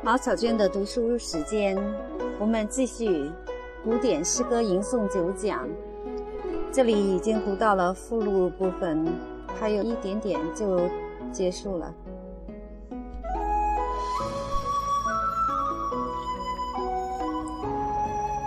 [0.00, 1.76] 毛小娟的读书时间，
[2.38, 3.28] 我们继续
[3.82, 5.68] 古典诗歌吟诵九讲。
[6.70, 9.04] 这里已经读到了附录部分，
[9.58, 10.80] 还有一点点就
[11.32, 11.92] 结束了。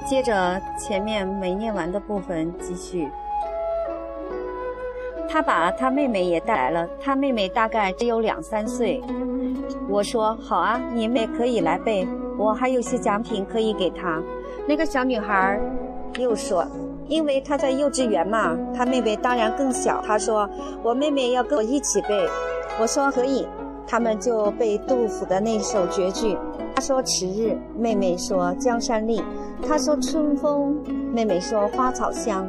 [0.08, 3.10] 接着前面没念完的部分继续。
[5.32, 9.02] 他把他妹妹也带来了，他妹妹大概只有两三岁。
[9.88, 12.06] 我说好啊，你妹可以来背，
[12.38, 14.22] 我还有些奖品可以给她。
[14.68, 15.60] 那个小女孩
[16.20, 16.66] 又说，
[17.08, 20.02] 因为她在幼稚园嘛，她妹妹当然更小。
[20.06, 20.50] 她说
[20.84, 22.28] 我妹妹要跟我一起背，
[22.80, 23.48] 我说可以。
[23.88, 26.38] 他们就背杜甫的那首绝句。
[26.74, 29.22] 他说迟日，妹妹说江山丽。
[29.68, 30.78] 他说春风，
[31.14, 32.48] 妹妹说花草香。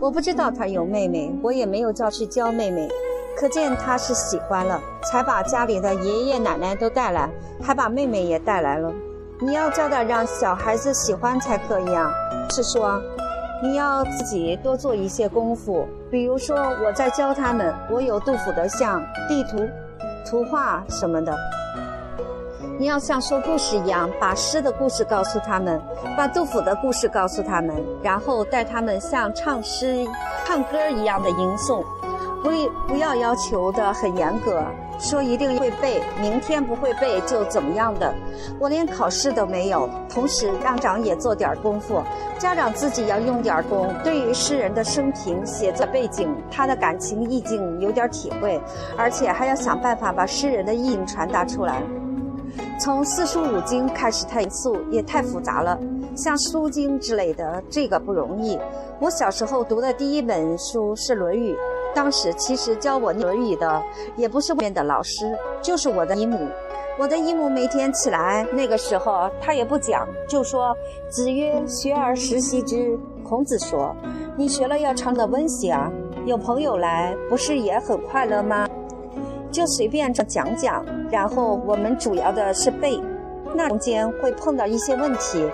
[0.00, 2.88] 我不知道他有妹妹，我也没有叫去教妹妹，
[3.36, 7.28] 可见他是喜欢了，才把家里的爷爷奶奶都带来，
[7.60, 8.92] 还把妹妹也带来了。
[9.40, 12.12] 你要教的让小孩子喜欢才可以啊，
[12.50, 13.00] 是说
[13.60, 19.68] 你要自己多做一些功夫，比如说我在教他们，我有杜甫的像地图、
[20.24, 21.36] 图画什么的。
[22.78, 25.82] 你要像说故事一样，把诗的故事告诉他们，
[26.16, 30.06] 把杜甫的故事告诉他们，然后带他们像唱诗、
[30.46, 31.84] 唱歌一样的吟诵，
[32.40, 32.50] 不
[32.86, 34.62] 不要要求的很严格，
[35.00, 38.14] 说一定会背，明天不会背就怎么样的。
[38.60, 42.00] 我连考试都没有，同时让长也做点功夫，
[42.38, 48.60] 家长自己要用点功，对于诗人的生平、写作背景、他的感情意境有点体会，
[48.96, 51.82] 而且还要想办法把诗人的意境传达出来。
[52.80, 55.78] 从四书五经开始太严肃，也太复杂了。
[56.16, 58.58] 像《书经》之类的，这个不容易。
[59.00, 61.52] 我小时候读的第一本书是《论语》，
[61.94, 63.82] 当时其实教我《论语》的
[64.16, 65.32] 也不是外面的老师，
[65.62, 66.48] 就是我的姨母。
[66.98, 70.76] 我的姨母每天起来，那个时候她也不讲，就说
[71.08, 73.94] ：“子曰：学而时习之。”孔子说
[74.36, 75.88] ：“你学了要常的温习啊，
[76.26, 78.67] 有朋友来，不是也很快乐吗？”
[79.58, 83.02] 就随便这讲讲，然后我们主要的是背，
[83.56, 85.44] 那中间会碰到一些问题，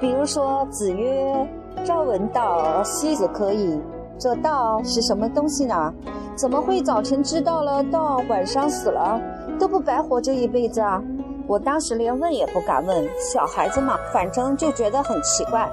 [0.00, 1.46] 比如说子曰
[1.84, 3.78] ：“朝闻道，夕死可矣。”
[4.18, 5.92] 这道是什么东西呢？
[6.34, 9.20] 怎么会早晨知道了道，晚上死了，
[9.58, 11.02] 都不白活这一辈子啊？
[11.46, 15.68] 我当时连问也不敢问，小孩子嘛，反正就觉得很奇怪。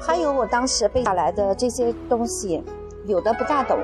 [0.00, 2.64] 还有我当时背下来的这些东西，
[3.04, 3.76] 有的不大懂。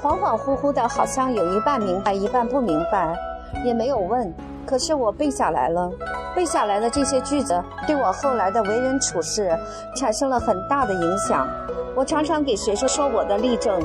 [0.00, 3.16] 恍恍惚惚的，好像有一半明白，一半不明白，
[3.64, 4.32] 也没有问。
[4.64, 5.90] 可是我背下来了，
[6.36, 9.50] 背下来的这些句子，对我后来的为人处事
[9.96, 11.48] 产生了很大的影响。
[11.96, 13.82] 我常常给学生说我的例证，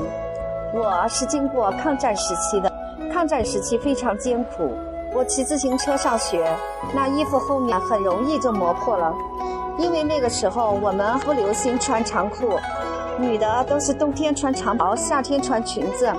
[0.72, 2.70] 我是经过抗战时期的，
[3.12, 4.70] 抗战时期非常艰苦。
[5.12, 6.46] 我骑自行车上学，
[6.94, 9.12] 那衣服后面很容易就磨破了，
[9.78, 12.50] 因为那个时候我们不流行穿长裤。
[13.18, 16.12] 女的都是冬天穿长袍，夏天穿裙子，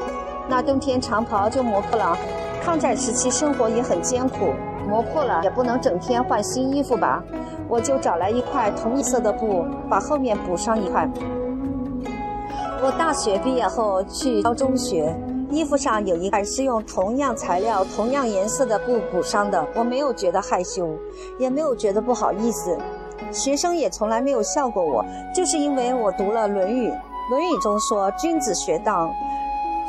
[0.48, 2.18] 那冬天长袍就磨破了。
[2.64, 4.54] 抗战时期生活也很艰苦，
[4.88, 7.24] 磨破了也不能整天换新衣服吧？
[7.68, 11.08] 我就找来一块同一色的布，把后面补上一块。
[12.82, 15.16] 我大学毕业后去教中学，
[15.50, 20.96] 衣服上有一块是用同样材料、同样颜色的布补上的，我没有觉得害羞，
[21.38, 22.78] 也没有觉得不好意思。
[23.32, 26.90] 学生也从来没有笑过我，就是因为我读了《论语》。
[27.30, 29.14] 《论语》中说：“君子学道，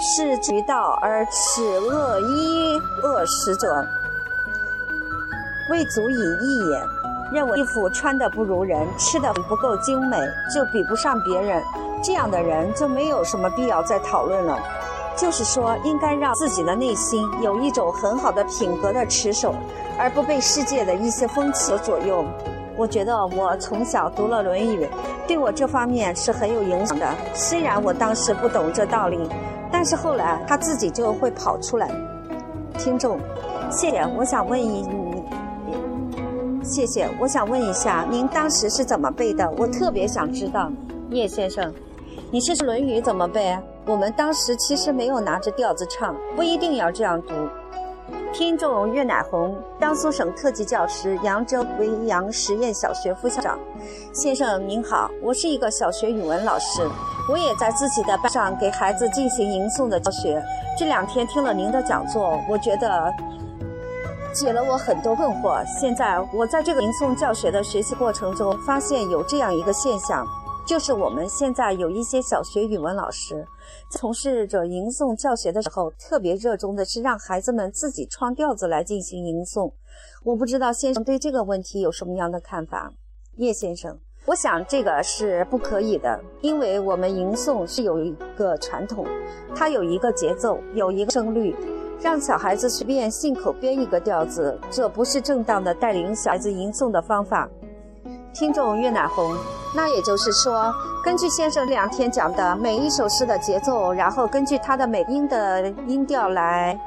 [0.00, 3.84] 是其道而耻恶衣恶食者，
[5.70, 6.82] 未足以义也。”
[7.32, 10.16] 认为衣服穿的不如人，吃的不够精美，
[10.54, 11.60] 就比不上别人，
[12.00, 14.56] 这样的人就没有什么必要再讨论了。
[15.16, 19.52] 就是说，应该让自己的内心有一种很好的品格的持守，
[19.98, 22.24] 而不被世界的一些风气所左右。
[22.76, 24.84] 我觉得我从小读了《论语》，
[25.26, 27.08] 对我这方面是很有影响的。
[27.34, 29.18] 虽然我当时不懂这道理，
[29.72, 31.90] 但是后来他自己就会跑出来。
[32.78, 33.18] 听众，
[33.70, 34.06] 谢谢。
[34.16, 34.84] 我想问一，
[36.62, 37.08] 谢谢。
[37.18, 39.50] 我想问一下，您当时是怎么背的？
[39.56, 40.70] 我特别想知道。
[41.08, 41.72] 叶先生，
[42.30, 43.56] 你是《论语》怎么背？
[43.86, 47.32] 我们当时其实没有拿着调子唱，不一定要这样读。
[48.38, 53.58] 听众岳乃红，江苏省特级教师，扬州维扬实验小学副校长。
[54.12, 56.86] 先生您好，我是一个小学语文老师，
[57.32, 60.44] 我也在自己的班上给孩子进行吟诵的教学。
[60.78, 63.10] 这两天听了您的讲座，我觉得
[64.34, 65.64] 解了我很多困惑。
[65.64, 70.26] 现在我在这个吟诵教学的学习过程中，发现有这样一个现象。
[70.66, 73.46] 就是我们现在有一些小学语文老师，
[73.88, 79.72] 从事着吟诵教学的时候，特别热衷的是让孩子们自己创调子来进行吟诵。
[80.24, 82.92] 我不知道先生对这个问题有什么样的看法，
[83.36, 83.96] 叶先生。
[84.26, 89.06] 我想这个是不可以的，因为我们吟诵是有一个传统，
[89.54, 91.54] 它有一个节奏，有一个声律，
[92.00, 97.48] 让小孩子随便信口编一个调子，这不是正当的带领小孩子吟诵的方法。
[98.38, 99.34] 听众岳乃红，
[99.74, 100.70] 那也就是说，
[101.02, 106.78] 根据先生两天讲的每一首诗的节奏，然后根据它的每音的音调来。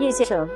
[0.00, 0.48] 叶先生，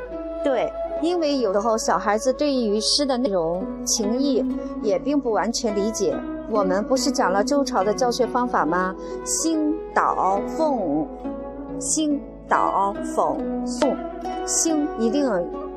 [0.43, 0.73] 对。
[1.01, 4.45] 因为有时候小孩子对于诗的内容情意
[4.83, 6.15] 也并不完全理解。
[6.51, 8.95] 我们不是讲了周朝的教学方法吗？
[9.25, 11.09] 兴导奉，
[11.79, 13.97] 兴导讽颂，
[14.45, 15.25] 兴一定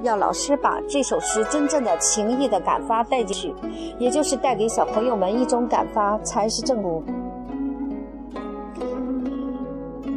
[0.03, 3.55] 要老师把这首诗真正的情意的感发带进去，
[3.97, 7.01] 也就是带给小朋友们一种感发才是正路。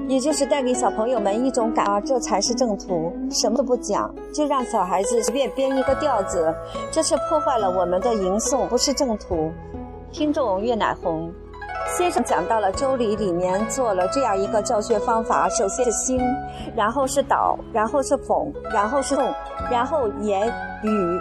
[0.09, 3.13] 也就是带给小朋友们一种感啊，这才是正途。
[3.31, 6.55] 什么都不讲，就让小孩子随便编一个调子，
[6.93, 9.51] 这是破坏了我们的吟诵，不是正途。
[10.13, 11.33] 听众岳乃红
[11.97, 16.21] 先生讲到了《周礼》里面做了这样一个教学方法：首先是兴，
[16.75, 19.35] 然后是导，然后是讽，然后是颂，
[19.71, 20.47] 然后言
[20.83, 21.21] 语。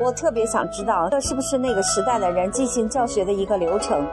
[0.00, 4.06] 我特别想知道，这是不是那个时代的人进行教学的一个流程？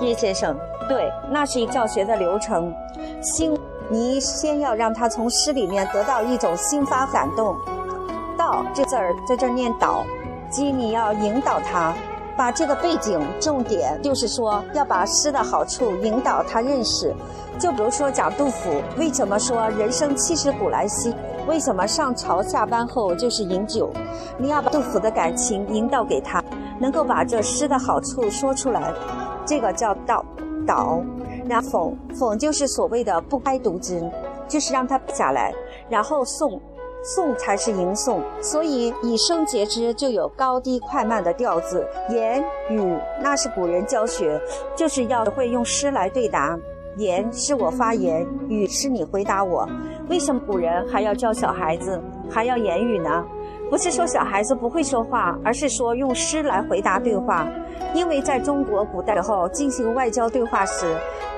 [0.00, 0.56] 叶先生。
[0.88, 2.72] 对，那是一教学的流程。
[3.20, 3.58] 心，
[3.88, 7.56] 你先要让他从诗里面得到一种心发感动。
[8.36, 10.04] 导这字儿在这念导，
[10.50, 11.92] 即你要引导他，
[12.36, 17.14] 把这个背景重点，就是说要把诗的好处引导他认识。
[17.58, 21.14] 就比如说讲杜甫，为什么说人生七十古来稀？
[21.48, 23.90] 为什么上朝下班后就是饮酒？
[24.36, 26.42] 你要把杜甫的感情引导给他，
[26.78, 28.92] 能够把这诗的好处说出来，
[29.46, 30.24] 这个叫道。
[30.66, 31.00] 导，
[31.48, 34.02] 然后讽讽就是所谓的不该读之，
[34.48, 35.54] 就是让他下来，
[35.88, 36.58] 然后诵，
[37.06, 38.20] 诵才是吟诵。
[38.42, 41.86] 所以以声节之就有高低快慢的调子。
[42.10, 44.40] 言语那是古人教学，
[44.74, 46.58] 就是要会用诗来对答。
[46.96, 49.68] 言是我发言，语是你回答我。
[50.08, 52.00] 为什么古人还要教小孩子
[52.30, 53.24] 还要言语呢？
[53.68, 57.46] 不是说小孩子不会说话，而是说用诗来回答对话。
[57.94, 60.86] 因为在中国古代时候进行外交对话时，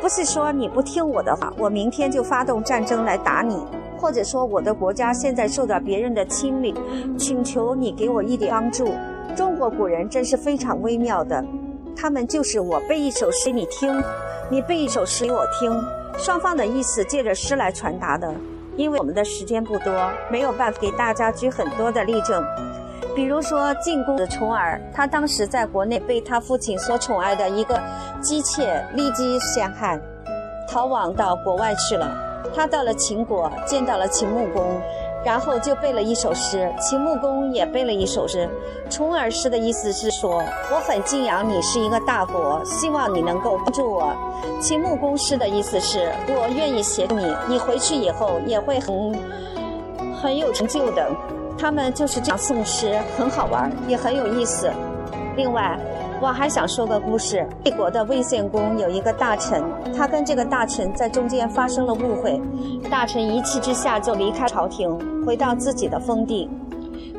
[0.00, 3.66] 不是说你不听我的话，我明天就发动战争来打你，
[3.98, 6.72] 或者说我的国家现在受到别人的侵略，
[7.18, 8.94] 请求你给我一点帮助。
[9.36, 11.44] 中国古人真是非常微妙的，
[11.96, 14.02] 他们就是我背一首诗你听，
[14.48, 15.70] 你背一首诗给我听，
[16.16, 18.32] 双方的意思借着诗来传达的。
[18.76, 19.92] 因为我们的时间不多，
[20.30, 22.44] 没有办法给大家举很多的例证。
[23.14, 27.80] 比如说晋公子重耳，他当时在国内被他父亲所宠爱的一个
[28.20, 30.00] 姬妾立即陷害，
[30.68, 32.27] 逃亡到国外去了。
[32.54, 34.80] 他到了秦国，见到了秦穆公。
[35.24, 38.48] 然后就背了一首诗，秦穆公也背了一首诗。
[38.88, 40.42] 重耳诗的意思是说，
[40.72, 44.12] 我很敬仰你是一个大国，希望你能够帮助我。
[44.60, 49.20] 秦穆公诗的意思是我愿意协助你，你回去以后也会很
[50.14, 51.10] 很有成就的。
[51.58, 54.70] 他们就是这样诵诗，很好玩，也很有意思。
[55.38, 55.78] 另外。
[56.20, 57.48] 我还想说个故事。
[57.64, 59.62] 魏国的魏献公有一个大臣，
[59.96, 62.42] 他跟这个大臣在中间发生了误会，
[62.90, 66.50] 大臣一气之下就离开朝廷，回到自己的封地。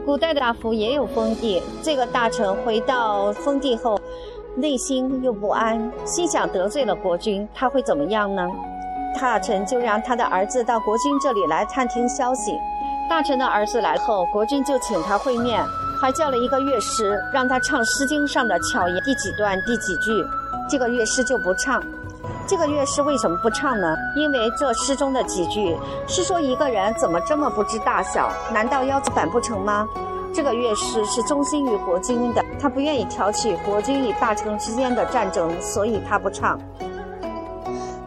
[0.06, 3.98] 古代的大夫也有封地，这个大臣回到封地后，
[4.58, 8.46] 内心又不安，心想得罪了国君，他会怎么样呢？
[9.18, 12.52] 大臣就让他的儿子到国君这里来探听消息。
[13.10, 15.64] 大臣的儿子来后，国君就请他会面。
[16.00, 20.26] 还叫了一个乐师，让他唱《诗经》上的巧言第几段第几句，
[20.70, 21.84] 这个乐师就不唱。
[22.48, 23.96] 这个乐师为什么不唱呢？
[24.16, 25.76] 因为这诗中的几句
[26.08, 29.88] 是说一个人怎么这么不知大小，难道腰子反不成吗？
[30.34, 36.60] 这个乐师是忠心于国君的，他不愿意挑起国君与大臣之间的战争，所以他不唱。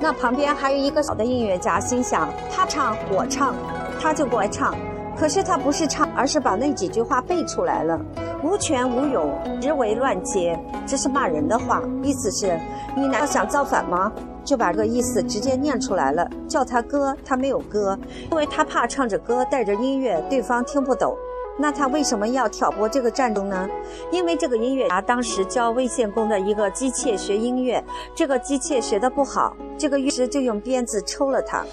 [0.00, 3.54] 那旁边还有一个小的音乐家，心想他唱我唱，
[4.00, 4.74] 他就过来唱。
[5.22, 7.96] 可是他不是唱，而是把那几句话背出来了，
[8.42, 12.58] 无权无勇，直为乱接，这是骂人的话，意思是，
[12.96, 14.12] 你难道想造反吗？
[14.44, 17.96] 就把这个意思直接念出来了，叫他歌，他没有歌，
[18.32, 21.16] 因为他怕唱着歌带着音乐，对方听不懂。
[21.56, 23.68] 那他为什么要挑拨这个战争呢？
[24.10, 27.80] 因为这个音乐家当时教魏献公的一个姬妾学音乐，
[28.12, 31.64] 这个姬妾学的不好，这个乐师就用鞭子抽了他。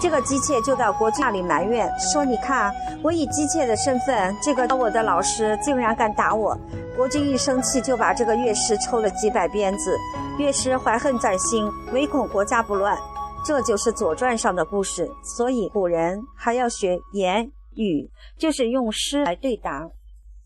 [0.00, 2.72] 这个姬妾就到国君那里埋怨说：“你看，
[3.02, 6.56] 我以姬妾的身份，这个我的老师竟然敢打我。”
[6.96, 9.96] 国君一生气，就把这个乐师抽了几百鞭子。
[10.38, 12.98] 乐师怀恨在心，唯恐国家不乱。
[13.44, 15.10] 这就是《左传》上的故事。
[15.36, 19.88] 所以古人还要学言语，就是用诗来对答。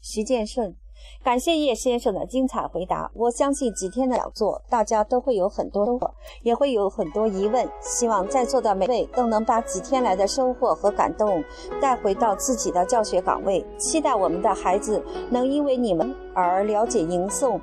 [0.01, 0.77] 徐建顺，
[1.25, 3.11] 感谢叶先生的精彩回答。
[3.15, 6.11] 我相信几天的讲座，大家都会有很多收获，
[6.43, 7.69] 也会有很多疑问。
[7.81, 11.43] 希望在座的每位都能把几天来的收获和感动
[11.81, 13.65] 带回到自己的教学岗位。
[13.79, 17.61] 期待我们的孩子能因为你们而了解吟诵，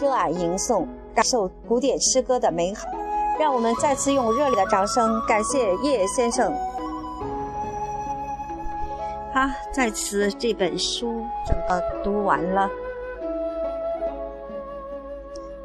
[0.00, 2.88] 热爱吟诵，感受古典诗歌的美好。
[3.38, 6.54] 让我们再次用热烈的掌声感谢叶先生。
[9.34, 12.70] 好，在此这本书整个读完了。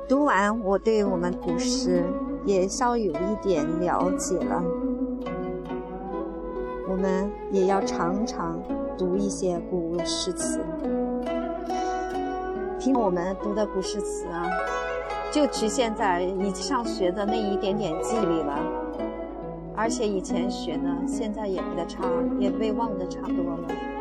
[0.07, 2.03] 读完，我对我们古诗
[2.45, 4.63] 也稍有一点了解了。
[6.89, 8.59] 我们也要常常
[8.97, 10.59] 读一些古诗词。
[12.79, 14.49] 听我们读的古诗词啊，
[15.31, 18.78] 就局限在你上学的那一点点记忆了。
[19.81, 22.03] 而且以前学呢，现在也不得差，
[22.37, 23.98] 也被忘得差不多了。